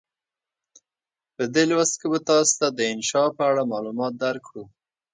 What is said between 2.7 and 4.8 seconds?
د انشأ په اړه معلومات درکړو.